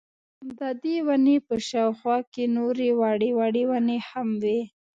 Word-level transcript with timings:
ددې 0.59 0.97
وني 1.07 1.37
په 1.47 1.55
شاوخوا 1.69 2.17
کي 2.33 2.43
نوري 2.55 2.89
وړې 2.99 3.31
وړې 3.39 3.63
وني 3.71 3.97
هم 4.09 4.29
وې 4.43 4.59